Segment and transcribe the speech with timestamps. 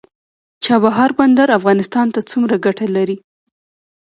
[0.65, 3.17] چابهار بندر افغانستان ته څومره ګټه لري؟